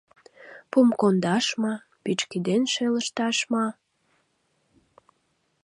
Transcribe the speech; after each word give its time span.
—Пум 0.71 0.87
кондаш 0.99 1.45
ма, 1.61 1.73
пӱчкеден 2.03 2.63
шелышташ 2.73 3.37
ма... 3.51 3.65